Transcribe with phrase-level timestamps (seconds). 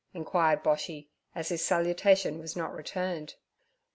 [0.15, 3.35] inquired Boshy, as his salutation was not returned.